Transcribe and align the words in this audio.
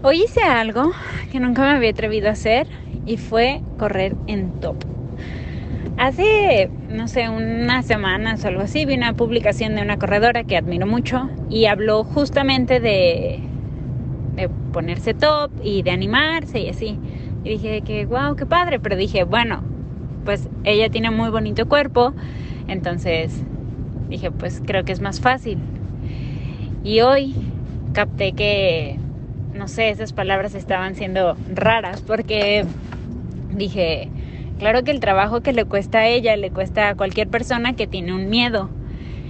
Hoy 0.00 0.22
hice 0.22 0.42
algo 0.42 0.92
que 1.32 1.40
nunca 1.40 1.62
me 1.62 1.70
había 1.70 1.90
atrevido 1.90 2.28
a 2.28 2.32
hacer 2.32 2.68
y 3.04 3.16
fue 3.16 3.62
correr 3.78 4.14
en 4.28 4.52
top. 4.60 4.76
Hace, 5.96 6.70
no 6.88 7.08
sé, 7.08 7.28
unas 7.28 7.84
semanas 7.84 8.44
o 8.44 8.48
algo 8.48 8.60
así, 8.60 8.86
vi 8.86 8.94
una 8.94 9.14
publicación 9.14 9.74
de 9.74 9.82
una 9.82 9.98
corredora 9.98 10.44
que 10.44 10.56
admiro 10.56 10.86
mucho 10.86 11.28
y 11.50 11.64
habló 11.66 12.04
justamente 12.04 12.78
de, 12.78 13.40
de 14.36 14.48
ponerse 14.72 15.14
top 15.14 15.50
y 15.64 15.82
de 15.82 15.90
animarse 15.90 16.60
y 16.60 16.68
así. 16.68 16.96
Y 17.42 17.48
dije 17.48 17.82
que, 17.82 18.06
wow, 18.06 18.36
qué 18.36 18.46
padre, 18.46 18.78
pero 18.78 18.94
dije, 18.94 19.24
bueno, 19.24 19.64
pues 20.24 20.48
ella 20.62 20.90
tiene 20.90 21.10
muy 21.10 21.30
bonito 21.30 21.66
cuerpo, 21.66 22.14
entonces 22.68 23.42
dije, 24.08 24.30
pues 24.30 24.62
creo 24.64 24.84
que 24.84 24.92
es 24.92 25.00
más 25.00 25.20
fácil. 25.20 25.58
Y 26.84 27.00
hoy 27.00 27.34
capté 27.94 28.32
que 28.32 29.00
no 29.58 29.66
sé, 29.66 29.90
esas 29.90 30.12
palabras 30.12 30.54
estaban 30.54 30.94
siendo 30.94 31.36
raras 31.52 32.00
porque 32.00 32.64
dije, 33.50 34.08
claro 34.58 34.84
que 34.84 34.92
el 34.92 35.00
trabajo 35.00 35.40
que 35.40 35.52
le 35.52 35.64
cuesta 35.64 35.98
a 35.98 36.06
ella 36.06 36.36
le 36.36 36.52
cuesta 36.52 36.90
a 36.90 36.94
cualquier 36.94 37.28
persona 37.28 37.74
que 37.74 37.88
tiene 37.88 38.14
un 38.14 38.30
miedo. 38.30 38.70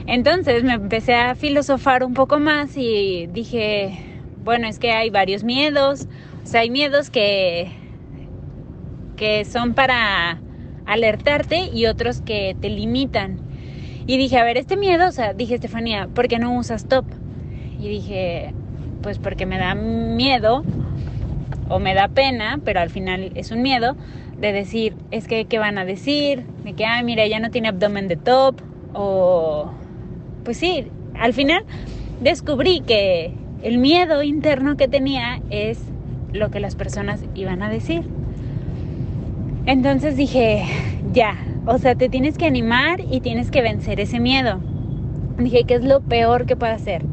Entonces 0.07 0.65
me 0.65 0.75
empecé 0.75 1.15
a 1.15 1.35
filosofar 1.35 2.05
un 2.05 2.15
poco 2.15 2.39
más 2.39 2.77
y 2.77 3.27
dije, 3.33 3.99
bueno, 4.45 4.69
es 4.69 4.79
que 4.79 4.93
hay 4.93 5.11
varios 5.11 5.45
miedos, 5.45 6.07
o 6.45 6.47
sea, 6.47 6.61
hay 6.61 6.71
miedos 6.71 7.11
que, 7.11 7.71
que 9.17 9.45
son 9.47 9.75
para 9.75 10.41
alertarte 10.87 11.71
y 11.73 11.87
otros 11.87 12.21
que 12.21 12.55
te 12.61 12.69
limitan. 12.69 13.41
Y 14.07 14.17
dije, 14.17 14.39
a 14.39 14.45
ver, 14.45 14.57
este 14.57 14.77
miedo, 14.77 15.09
o 15.09 15.13
sea, 15.13 15.33
dije, 15.35 15.55
Estefanía, 15.55 16.09
¿por 16.15 16.29
qué 16.29 16.39
no 16.39 16.57
usas 16.57 16.87
top? 16.87 17.05
Y 17.79 17.89
dije, 17.89 18.55
pues 19.09 19.19
porque 19.19 19.47
me 19.47 19.57
da 19.57 19.75
miedo 19.75 20.65
o 21.71 21.79
me 21.79 21.95
da 21.95 22.09
pena, 22.09 22.61
pero 22.63 22.81
al 22.81 22.91
final 22.91 23.33
es 23.37 23.51
un 23.51 23.63
miedo 23.63 23.97
de 24.39 24.53
decir, 24.53 24.97
es 25.11 25.27
que, 25.27 25.47
¿qué 25.47 25.59
van 25.59 25.79
a 25.79 25.87
decir? 25.87 26.45
De 26.63 26.75
que, 26.75 26.85
ay, 26.85 27.05
mira, 27.05 27.27
ya 27.27 27.41
no 27.41 27.51
tiene 27.51 27.69
abdomen 27.69 28.07
de 28.07 28.17
top, 28.17 28.57
o, 28.93 29.71
pues 30.45 30.59
sí, 30.59 30.89
al 31.19 31.33
final 31.33 31.63
descubrí 32.21 32.83
que 32.83 33.33
el 33.63 33.79
miedo 33.79 34.23
interno 34.23 34.77
que 34.77 34.89
tenía 34.89 35.41
es 35.49 35.81
lo 36.35 36.51
que 36.51 36.61
las 36.61 36.77
personas 36.77 37.25
iban 37.35 37.63
a 37.63 37.71
decir. 37.71 38.03
Entonces 39.65 40.19
dije, 40.19 40.67
ya, 41.15 41.35
o 41.65 41.79
sea, 41.79 41.95
te 41.95 42.11
tienes 42.11 42.37
que 42.37 42.45
animar 42.45 43.01
y 43.11 43.23
tienes 43.23 43.51
que 43.51 43.63
vencer 43.63 44.01
ese 44.01 44.21
miedo. 44.21 44.61
Dije, 45.39 45.65
¿qué 45.65 45.77
es 45.77 45.85
lo 45.85 46.03
peor 46.03 46.45
que 46.45 46.57
puedo 46.57 46.75
hacer? 46.75 47.07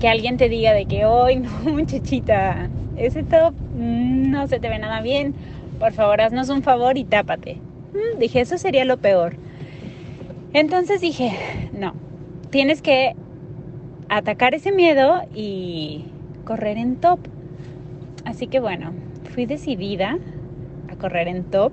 Que 0.00 0.08
alguien 0.08 0.36
te 0.36 0.48
diga 0.48 0.72
de 0.72 0.86
que 0.86 1.04
hoy 1.04 1.36
no, 1.40 1.50
muchachita, 1.72 2.68
ese 2.96 3.22
top 3.22 3.54
no 3.74 4.46
se 4.46 4.60
te 4.60 4.68
ve 4.68 4.78
nada 4.78 5.00
bien, 5.00 5.34
por 5.78 5.92
favor 5.92 6.20
haznos 6.20 6.48
un 6.48 6.62
favor 6.62 6.96
y 6.98 7.04
tápate. 7.04 7.60
Mm, 7.92 8.18
dije, 8.18 8.40
eso 8.40 8.58
sería 8.58 8.84
lo 8.84 8.96
peor. 8.96 9.36
Entonces 10.52 11.00
dije, 11.00 11.32
no, 11.72 11.94
tienes 12.50 12.80
que 12.80 13.16
atacar 14.08 14.54
ese 14.54 14.70
miedo 14.70 15.22
y 15.34 16.04
correr 16.44 16.78
en 16.78 16.96
top. 16.96 17.18
Así 18.24 18.46
que 18.46 18.60
bueno, 18.60 18.92
fui 19.34 19.46
decidida 19.46 20.16
a 20.88 20.96
correr 20.96 21.28
en 21.28 21.44
top. 21.44 21.72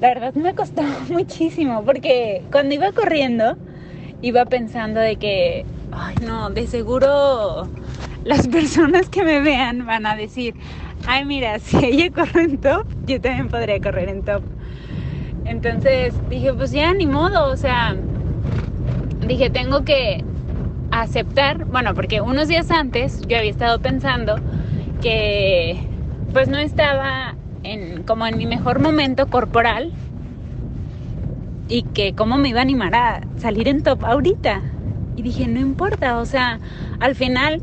La 0.00 0.08
verdad 0.08 0.34
me 0.34 0.54
costó 0.54 0.82
muchísimo 1.10 1.84
porque 1.84 2.42
cuando 2.50 2.74
iba 2.74 2.92
corriendo 2.92 3.56
iba 4.22 4.44
pensando 4.46 5.00
de 5.00 5.16
que 5.16 5.64
ay 5.92 6.14
no, 6.24 6.50
de 6.50 6.66
seguro 6.66 7.68
las 8.24 8.48
personas 8.48 9.08
que 9.08 9.24
me 9.24 9.40
vean 9.40 9.86
van 9.86 10.06
a 10.06 10.16
decir, 10.16 10.54
ay 11.06 11.24
mira, 11.24 11.58
si 11.58 11.76
ella 11.84 12.10
corre 12.10 12.42
en 12.42 12.58
top, 12.58 12.86
yo 13.06 13.20
también 13.20 13.48
podría 13.48 13.80
correr 13.80 14.08
en 14.08 14.22
top. 14.22 14.42
Entonces 15.44 16.14
dije, 16.28 16.52
pues 16.52 16.70
ya 16.70 16.92
ni 16.94 17.06
modo, 17.06 17.50
o 17.50 17.56
sea, 17.56 17.96
dije, 19.26 19.50
tengo 19.50 19.84
que 19.84 20.22
aceptar, 20.90 21.64
bueno, 21.66 21.94
porque 21.94 22.20
unos 22.20 22.48
días 22.48 22.70
antes 22.70 23.20
yo 23.26 23.38
había 23.38 23.50
estado 23.50 23.78
pensando 23.80 24.36
que 25.00 25.80
pues 26.32 26.48
no 26.48 26.58
estaba 26.58 27.34
en, 27.62 28.02
como 28.04 28.26
en 28.26 28.38
mi 28.38 28.46
mejor 28.46 28.80
momento 28.80 29.26
corporal 29.28 29.92
y 31.68 31.82
que 31.82 32.14
cómo 32.14 32.36
me 32.36 32.50
iba 32.50 32.60
a 32.60 32.62
animar 32.62 32.94
a 32.94 33.20
salir 33.38 33.68
en 33.68 33.82
top 33.82 34.04
ahorita. 34.04 34.62
Y 35.20 35.22
dije, 35.22 35.48
no 35.48 35.60
importa, 35.60 36.16
o 36.16 36.24
sea, 36.24 36.60
al 36.98 37.14
final 37.14 37.60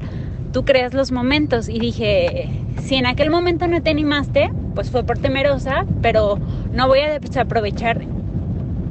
tú 0.54 0.64
creas 0.64 0.94
los 0.94 1.12
momentos. 1.12 1.70
Y 1.70 1.80
dije, 1.80 2.52
si 2.84 2.94
en 2.94 3.08
aquel 3.08 3.32
momento 3.32 3.68
no 3.68 3.82
te 3.82 3.90
animaste, 3.90 4.52
pues 4.76 4.92
fue 4.92 5.04
por 5.04 5.18
temerosa, 5.18 5.84
pero 6.04 6.38
no 6.72 6.88
voy 6.88 7.00
a 7.00 7.18
desaprovechar 7.18 8.02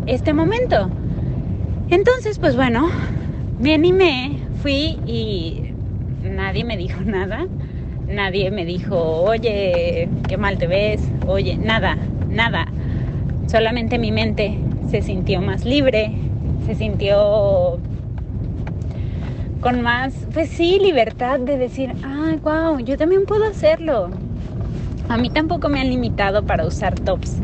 este 0.06 0.32
momento. 0.32 0.90
Entonces, 1.90 2.40
pues 2.40 2.56
bueno, 2.56 2.88
me 3.60 3.72
animé, 3.72 4.40
fui 4.60 4.98
y 5.06 5.70
nadie 6.24 6.64
me 6.64 6.76
dijo 6.76 7.00
nada. 7.04 7.46
Nadie 8.08 8.50
me 8.50 8.64
dijo, 8.64 8.98
oye, 8.98 10.08
qué 10.28 10.36
mal 10.36 10.58
te 10.58 10.66
ves, 10.66 11.08
oye, 11.28 11.56
nada, 11.56 11.96
nada. 12.28 12.66
Solamente 13.46 14.00
mi 14.00 14.10
mente 14.10 14.58
se 14.90 15.02
sintió 15.02 15.40
más 15.40 15.64
libre, 15.64 16.10
se 16.66 16.74
sintió 16.74 17.78
con 19.60 19.82
más, 19.82 20.14
pues 20.32 20.48
sí, 20.50 20.78
libertad 20.80 21.40
de 21.40 21.56
decir, 21.56 21.92
ay, 22.02 22.38
wow, 22.42 22.78
yo 22.80 22.96
también 22.96 23.24
puedo 23.26 23.48
hacerlo. 23.48 24.10
A 25.08 25.16
mí 25.16 25.30
tampoco 25.30 25.68
me 25.68 25.80
han 25.80 25.88
limitado 25.88 26.42
para 26.42 26.66
usar 26.66 26.98
tops. 27.00 27.36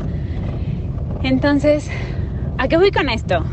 Entonces, 1.23 1.89
¿a 2.59 2.69
qué 2.69 2.77
voy 2.77 2.91
con 2.91 3.09
esto? 3.09 3.45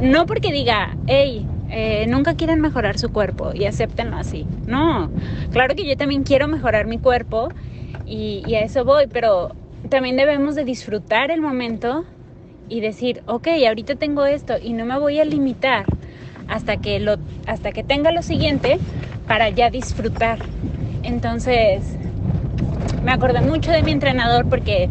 No 0.00 0.26
porque 0.26 0.52
diga, 0.52 0.96
hey, 1.06 1.46
eh, 1.70 2.06
nunca 2.08 2.34
quieren 2.34 2.60
mejorar 2.60 2.98
su 2.98 3.10
cuerpo 3.10 3.52
y 3.54 3.64
acéptenlo 3.64 4.16
así. 4.16 4.46
No, 4.66 5.10
claro 5.52 5.74
que 5.74 5.86
yo 5.86 5.96
también 5.96 6.22
quiero 6.22 6.48
mejorar 6.48 6.86
mi 6.86 6.98
cuerpo 6.98 7.48
y, 8.06 8.42
y 8.46 8.54
a 8.54 8.62
eso 8.62 8.84
voy, 8.84 9.06
pero 9.08 9.54
también 9.90 10.16
debemos 10.16 10.54
de 10.54 10.64
disfrutar 10.64 11.30
el 11.30 11.40
momento 11.40 12.04
y 12.68 12.80
decir, 12.80 13.22
ok, 13.26 13.48
ahorita 13.66 13.96
tengo 13.96 14.26
esto 14.26 14.54
y 14.62 14.72
no 14.72 14.84
me 14.84 14.98
voy 14.98 15.18
a 15.18 15.24
limitar 15.24 15.86
hasta 16.48 16.76
que, 16.78 17.00
lo, 17.00 17.16
hasta 17.46 17.72
que 17.72 17.82
tenga 17.82 18.10
lo 18.12 18.22
siguiente 18.22 18.78
para 19.26 19.48
ya 19.50 19.70
disfrutar. 19.70 20.38
Entonces, 21.02 21.96
me 23.04 23.12
acordé 23.12 23.40
mucho 23.40 23.70
de 23.70 23.82
mi 23.82 23.92
entrenador 23.92 24.48
porque 24.48 24.88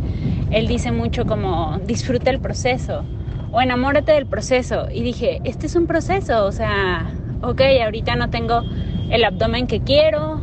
él 0.52 0.68
dice 0.68 0.92
mucho 0.92 1.26
como 1.26 1.80
disfruta 1.86 2.30
el 2.30 2.40
proceso 2.40 3.04
o 3.52 3.62
enamórate 3.62 4.12
del 4.12 4.26
proceso. 4.26 4.88
Y 4.92 5.02
dije, 5.04 5.42
este 5.44 5.68
es 5.68 5.76
un 5.76 5.88
proceso, 5.88 6.46
o 6.46 6.52
sea, 6.52 7.12
ok, 7.42 7.62
ahorita 7.84 8.16
no 8.16 8.30
tengo 8.30 8.62
el 9.10 9.24
abdomen 9.24 9.68
que 9.68 9.82
quiero 9.82 10.42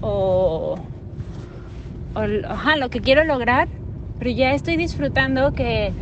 o, 0.00 0.78
o 2.14 2.20
ajá, 2.48 2.76
lo 2.76 2.90
que 2.90 3.00
quiero 3.00 3.24
lograr, 3.24 3.68
pero 4.18 4.30
ya 4.30 4.52
estoy 4.52 4.76
disfrutando 4.76 5.52
que, 5.52 5.92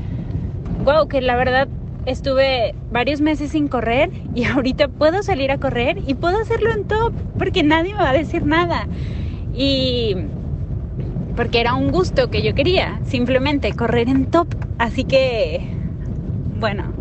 wow, 0.84 1.08
que 1.08 1.20
la 1.20 1.36
verdad 1.36 1.68
estuve 2.06 2.74
varios 2.90 3.20
meses 3.20 3.50
sin 3.50 3.68
correr 3.68 4.10
y 4.34 4.44
ahorita 4.46 4.88
puedo 4.88 5.22
salir 5.22 5.50
a 5.50 5.58
correr 5.58 5.98
y 6.06 6.14
puedo 6.14 6.38
hacerlo 6.40 6.72
en 6.72 6.84
top 6.84 7.12
porque 7.38 7.62
nadie 7.62 7.94
me 7.94 8.00
va 8.00 8.10
a 8.10 8.14
decir 8.14 8.44
nada. 8.44 8.86
Y 9.54 10.16
porque 11.36 11.60
era 11.60 11.74
un 11.74 11.90
gusto 11.90 12.30
que 12.30 12.42
yo 12.42 12.54
quería, 12.54 13.00
simplemente 13.04 13.72
correr 13.72 14.08
en 14.08 14.26
top. 14.26 14.48
Así 14.78 15.04
que, 15.04 15.60
bueno, 16.58 16.92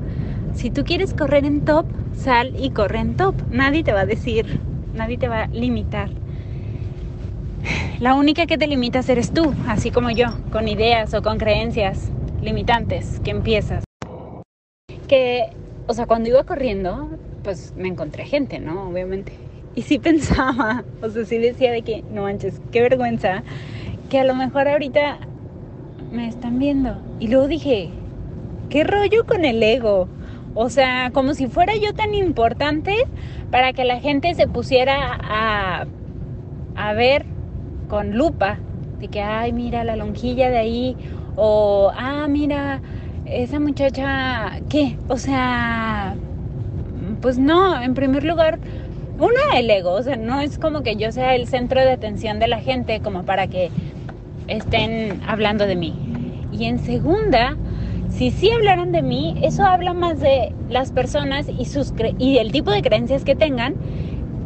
si 0.53 0.69
tú 0.69 0.83
quieres 0.83 1.13
correr 1.13 1.45
en 1.45 1.61
top, 1.66 1.85
sal 2.16 2.53
y 2.57 2.71
corre 2.71 2.99
en 2.99 3.16
top. 3.16 3.35
Nadie 3.51 3.83
te 3.83 3.93
va 3.93 4.01
a 4.01 4.05
decir, 4.05 4.59
nadie 4.93 5.17
te 5.17 5.28
va 5.28 5.43
a 5.43 5.47
limitar. 5.47 6.09
La 7.99 8.16
única 8.16 8.45
que 8.45 8.57
te 8.57 8.67
limitas 8.67 9.09
eres 9.09 9.31
tú, 9.34 9.53
así 9.67 9.91
como 9.91 10.09
yo, 10.09 10.28
con 10.52 10.67
ideas 10.69 11.13
o 11.13 11.22
con 11.22 11.37
creencias 11.37 12.09
limitantes 12.41 13.19
que 13.22 13.31
empiezas 13.31 13.89
que, 15.09 15.50
o 15.88 15.94
sea, 15.94 16.06
cuando 16.06 16.29
iba 16.29 16.44
corriendo, 16.46 17.09
pues 17.44 17.73
me 17.76 17.90
encontré 17.90 18.23
gente, 18.23 18.59
¿no? 18.59 18.90
Obviamente. 18.90 19.34
Y 19.76 19.82
sí 19.82 20.00
pensaba, 20.00 20.85
o 21.02 21.09
sea, 21.09 21.26
sí 21.26 21.38
decía 21.38 21.73
de 21.73 21.82
que, 21.82 22.06
no 22.09 22.22
manches, 22.22 22.61
qué 22.72 22.82
vergüenza, 22.82 23.44
que 24.09 24.20
a 24.20 24.23
lo 24.23 24.35
mejor 24.35 24.70
ahorita 24.70 25.17
me 26.14 26.29
están 26.29 26.59
viendo. 26.59 26.96
Y 27.20 27.28
luego 27.28 27.47
dije, 27.47 27.90
¿qué 28.70 28.85
rollo 28.85 29.26
con 29.26 29.44
el 29.44 29.61
ego? 29.61 30.08
O 30.53 30.70
sea, 30.70 31.12
como 31.12 31.34
si 31.34 31.47
fuera 31.47 31.73
yo 31.76 31.94
tan 31.94 32.14
importante 32.14 32.94
para 33.52 33.73
que 33.73 33.84
la 33.84 34.00
gente 34.00 34.34
se 34.35 34.47
pusiera 34.47 35.20
a, 35.22 35.85
a 36.76 36.94
ver 36.94 37.26
con 37.88 38.16
lupa 38.16 38.59
de 39.00 39.08
que, 39.08 39.22
ay, 39.22 39.53
mira 39.53 39.84
la 39.84 39.96
lonjilla 39.96 40.50
de 40.50 40.58
ahí, 40.58 40.97
o, 41.35 41.91
ah, 41.96 42.28
mira 42.28 42.82
esa 43.29 43.59
muchacha, 43.59 44.59
¿qué? 44.70 44.97
O 45.08 45.17
sea, 45.17 46.16
pues 47.22 47.37
no, 47.37 47.81
en 47.81 47.93
primer 47.93 48.23
lugar, 48.23 48.59
una, 49.20 49.59
el 49.59 49.70
ego, 49.70 49.91
o 49.91 50.03
sea, 50.03 50.16
no 50.16 50.41
es 50.41 50.58
como 50.58 50.81
que 50.81 50.96
yo 50.96 51.11
sea 51.11 51.35
el 51.35 51.47
centro 51.47 51.81
de 51.81 51.91
atención 51.91 52.40
de 52.40 52.47
la 52.47 52.59
gente 52.59 53.02
como 53.02 53.23
para 53.23 53.47
que 53.47 53.70
estén 54.47 55.22
hablando 55.28 55.67
de 55.67 55.76
mí. 55.76 55.93
Y 56.52 56.66
en 56.66 56.79
segunda, 56.79 57.55
si 58.09 58.31
sí 58.31 58.49
hablaran 58.52 58.91
de 58.91 59.02
mí, 59.02 59.37
eso 59.43 59.64
habla 59.64 59.93
más 59.93 60.20
de 60.20 60.53
las 60.70 60.91
personas 60.91 61.47
y, 61.49 61.66
sus 61.66 61.93
y 62.17 62.37
el 62.37 62.52
tipo 62.52 62.72
de 62.72 62.81
creencias 62.81 63.23
que 63.23 63.35
tengan 63.35 63.76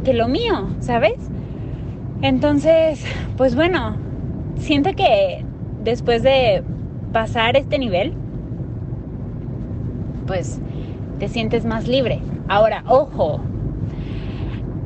que 0.04 0.14
lo 0.14 0.28
mío, 0.28 0.70
¿sabes? 0.80 1.16
Entonces, 2.22 3.04
pues 3.38 3.56
bueno, 3.56 3.96
siento 4.58 4.94
que 4.94 5.46
después 5.84 6.24
de 6.24 6.64
pasar 7.12 7.56
este 7.56 7.78
nivel, 7.78 8.14
pues 10.26 10.60
te 11.20 11.28
sientes 11.28 11.66
más 11.66 11.88
libre. 11.88 12.20
Ahora, 12.48 12.84
ojo, 12.88 13.42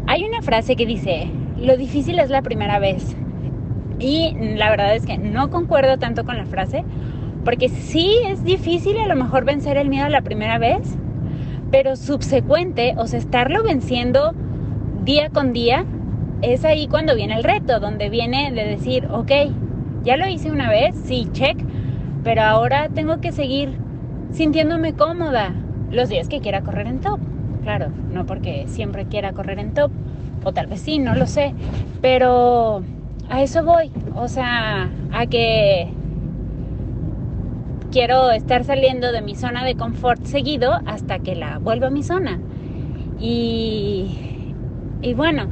hay 0.08 0.24
una 0.24 0.42
frase 0.42 0.76
que 0.76 0.86
dice, 0.86 1.30
lo 1.60 1.78
difícil 1.78 2.20
es 2.20 2.30
la 2.30 2.42
primera 2.42 2.80
vez. 2.80 3.16
Y 4.00 4.34
la 4.56 4.70
verdad 4.70 4.96
es 4.96 5.06
que 5.06 5.18
no 5.18 5.50
concuerdo 5.50 5.98
tanto 5.98 6.24
con 6.24 6.38
la 6.38 6.46
frase, 6.46 6.84
porque 7.44 7.70
sí 7.70 8.12
es 8.28 8.44
difícil 8.44 8.98
a 9.00 9.08
lo 9.08 9.16
mejor 9.16 9.46
vencer 9.46 9.78
el 9.78 9.90
miedo 9.90 10.08
la 10.10 10.22
primera 10.22 10.60
vez, 10.60 10.98
pero 11.72 11.96
subsecuente, 11.96 12.94
o 12.98 13.08
sea, 13.08 13.20
estarlo 13.20 13.64
venciendo 13.64 14.34
día 15.04 15.30
con 15.30 15.54
día, 15.54 15.86
es 16.42 16.64
ahí 16.66 16.88
cuando 16.88 17.16
viene 17.16 17.36
el 17.36 17.44
reto, 17.44 17.80
donde 17.80 18.10
viene 18.10 18.52
de 18.52 18.66
decir, 18.66 19.08
ok, 19.12 19.32
ya 20.04 20.18
lo 20.18 20.28
hice 20.28 20.52
una 20.52 20.70
vez, 20.70 20.96
sí, 21.06 21.28
check, 21.32 21.58
pero 22.24 22.44
ahora 22.44 22.90
tengo 22.90 23.20
que 23.20 23.32
seguir 23.32 23.70
sintiéndome 24.32 24.94
cómoda 24.94 25.54
los 25.92 26.10
días 26.10 26.28
que 26.28 26.42
quiera 26.42 26.62
correr 26.62 26.88
en 26.88 27.00
top. 27.00 27.20
Claro, 27.64 27.88
no 28.14 28.26
porque 28.26 28.66
siempre 28.68 29.06
quiera 29.06 29.34
correr 29.34 29.60
en 29.60 29.74
top, 29.74 29.92
o 30.44 30.54
tal 30.54 30.68
vez 30.68 30.82
sí, 30.82 31.00
no 31.00 31.16
lo 31.16 31.26
sé, 31.26 31.54
pero 32.02 32.82
a 33.30 33.42
eso 33.42 33.64
voy, 33.64 33.92
o 34.16 34.28
sea, 34.28 34.90
a 35.12 35.26
que 35.26 35.90
quiero 37.92 38.32
estar 38.32 38.64
saliendo 38.64 39.12
de 39.12 39.22
mi 39.22 39.36
zona 39.36 39.66
de 39.66 39.76
confort 39.76 40.24
seguido 40.24 40.80
hasta 40.86 41.20
que 41.20 41.36
la 41.36 41.58
vuelva 41.58 41.88
a 41.88 41.90
mi 41.90 42.04
zona. 42.04 42.40
Y, 43.20 44.54
y 45.02 45.14
bueno, 45.14 45.48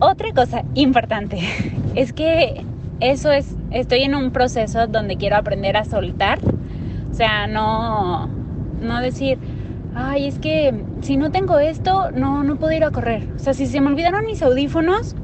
otra 0.00 0.28
cosa 0.34 0.64
importante 0.74 1.38
es 1.94 2.12
que 2.12 2.64
eso 3.00 3.30
es, 3.30 3.54
estoy 3.70 4.02
en 4.02 4.14
un 4.14 4.30
proceso 4.30 4.86
donde 4.86 5.16
quiero 5.16 5.36
aprender 5.36 5.76
a 5.76 5.84
soltar, 5.84 6.38
sea, 7.16 7.46
no, 7.46 8.28
no 8.80 9.00
decir, 9.00 9.38
ay, 9.94 10.26
es 10.26 10.38
que 10.38 10.74
si 11.00 11.16
no 11.16 11.30
tengo 11.30 11.58
esto, 11.58 12.10
no, 12.10 12.44
no 12.44 12.56
puedo 12.56 12.72
ir 12.72 12.84
a 12.84 12.90
correr. 12.90 13.26
O 13.34 13.38
sea, 13.38 13.54
si 13.54 13.66
se 13.66 13.80
me 13.80 13.88
olvidaron 13.88 14.26
mis 14.26 14.42
audífonos, 14.42 15.16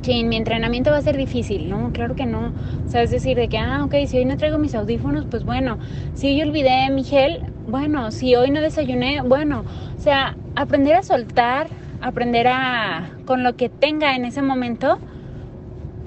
chin, 0.00 0.28
mi 0.28 0.36
entrenamiento 0.36 0.90
va 0.90 0.98
a 0.98 1.02
ser 1.02 1.16
difícil. 1.16 1.70
No, 1.70 1.92
claro 1.92 2.16
que 2.16 2.26
no. 2.26 2.52
O 2.84 2.88
sea, 2.88 3.02
es 3.02 3.10
decir, 3.10 3.36
de 3.36 3.48
que, 3.48 3.58
ah, 3.58 3.84
ok, 3.84 3.94
si 4.06 4.18
hoy 4.18 4.24
no 4.24 4.36
traigo 4.36 4.58
mis 4.58 4.74
audífonos, 4.74 5.26
pues 5.26 5.44
bueno. 5.44 5.78
Si 6.14 6.26
hoy 6.26 6.42
olvidé 6.42 6.90
mi 6.90 7.04
gel, 7.04 7.44
bueno. 7.68 8.10
Si 8.10 8.34
hoy 8.34 8.50
no 8.50 8.60
desayuné, 8.60 9.22
bueno. 9.22 9.64
O 9.96 10.00
sea, 10.00 10.36
aprender 10.56 10.96
a 10.96 11.02
soltar, 11.02 11.68
aprender 12.00 12.48
a, 12.48 13.10
con 13.24 13.44
lo 13.44 13.54
que 13.54 13.68
tenga 13.68 14.16
en 14.16 14.24
ese 14.24 14.42
momento, 14.42 14.98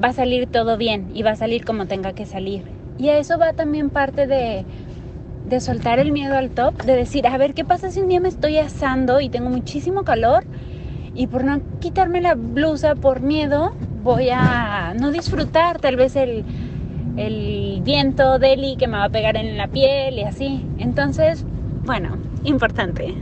va 0.03 0.09
a 0.09 0.13
salir 0.13 0.47
todo 0.47 0.77
bien 0.77 1.11
y 1.13 1.23
va 1.23 1.31
a 1.31 1.35
salir 1.37 1.63
como 1.63 1.87
tenga 1.87 2.13
que 2.13 2.25
salir. 2.25 2.63
Y 2.97 3.09
a 3.09 3.17
eso 3.17 3.37
va 3.37 3.53
también 3.53 3.89
parte 3.89 4.27
de 4.27 4.65
de 5.45 5.59
soltar 5.59 5.99
el 5.99 6.11
miedo 6.11 6.35
al 6.35 6.49
top, 6.49 6.81
de 6.83 6.95
decir, 6.95 7.27
a 7.27 7.37
ver, 7.37 7.53
¿qué 7.53 7.63
pasa 7.63 7.91
si 7.91 8.01
un 8.01 8.09
día 8.09 8.19
me 8.19 8.29
estoy 8.29 8.57
asando 8.57 9.21
y 9.21 9.29
tengo 9.29 9.49
muchísimo 9.49 10.03
calor? 10.03 10.45
Y 11.13 11.27
por 11.27 11.43
no 11.43 11.61
quitarme 11.79 12.21
la 12.21 12.35
blusa 12.35 12.95
por 12.95 13.21
miedo, 13.21 13.75
voy 14.03 14.29
a 14.31 14.93
no 14.99 15.11
disfrutar 15.11 15.79
tal 15.79 15.95
vez 15.95 16.15
el, 16.15 16.43
el 17.17 17.81
viento 17.83 18.39
deli 18.39 18.75
que 18.75 18.87
me 18.87 18.97
va 18.97 19.05
a 19.05 19.09
pegar 19.09 19.37
en 19.37 19.57
la 19.57 19.67
piel 19.67 20.17
y 20.17 20.23
así. 20.23 20.65
Entonces, 20.77 21.45
bueno, 21.85 22.17
importante. 22.43 23.15